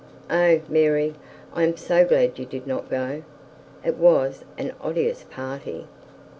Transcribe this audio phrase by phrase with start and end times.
[0.31, 1.13] 'Oh, Mary,
[1.53, 3.21] I am so glad you did not go.
[3.85, 5.85] It was an odious party.'